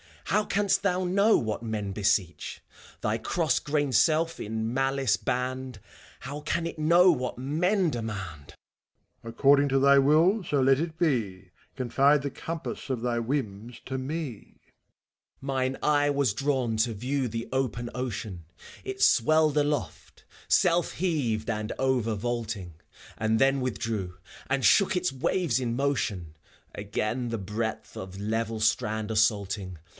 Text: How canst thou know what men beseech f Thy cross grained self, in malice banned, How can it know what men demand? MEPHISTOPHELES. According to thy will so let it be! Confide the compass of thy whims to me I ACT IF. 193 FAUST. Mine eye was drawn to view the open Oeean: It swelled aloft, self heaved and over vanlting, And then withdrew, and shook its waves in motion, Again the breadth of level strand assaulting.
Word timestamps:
How 0.25 0.45
canst 0.45 0.81
thou 0.81 1.03
know 1.03 1.37
what 1.37 1.61
men 1.61 1.91
beseech 1.91 2.61
f 2.73 2.97
Thy 3.01 3.17
cross 3.19 3.59
grained 3.59 3.95
self, 3.95 4.39
in 4.39 4.73
malice 4.73 5.17
banned, 5.17 5.79
How 6.21 6.39
can 6.39 6.65
it 6.65 6.79
know 6.79 7.11
what 7.11 7.37
men 7.37 7.89
demand? 7.91 8.55
MEPHISTOPHELES. 9.21 9.23
According 9.25 9.69
to 9.69 9.77
thy 9.79 9.99
will 9.99 10.43
so 10.43 10.61
let 10.61 10.79
it 10.79 10.97
be! 10.97 11.51
Confide 11.75 12.21
the 12.23 12.31
compass 12.31 12.89
of 12.89 13.01
thy 13.01 13.19
whims 13.19 13.79
to 13.85 13.97
me 13.99 14.55
I 14.55 14.55
ACT 14.55 14.55
IF. 14.55 15.41
193 15.43 15.79
FAUST. 15.79 15.91
Mine 15.91 16.03
eye 16.03 16.09
was 16.09 16.33
drawn 16.33 16.77
to 16.77 16.93
view 16.93 17.27
the 17.27 17.49
open 17.51 17.89
Oeean: 17.93 18.45
It 18.85 19.01
swelled 19.03 19.57
aloft, 19.57 20.23
self 20.47 20.93
heaved 20.93 21.49
and 21.49 21.73
over 21.77 22.15
vanlting, 22.15 22.71
And 23.17 23.37
then 23.37 23.59
withdrew, 23.59 24.17
and 24.49 24.63
shook 24.65 24.95
its 24.95 25.11
waves 25.11 25.59
in 25.59 25.75
motion, 25.75 26.37
Again 26.73 27.29
the 27.29 27.37
breadth 27.37 27.95
of 27.97 28.17
level 28.19 28.61
strand 28.61 29.11
assaulting. 29.11 29.77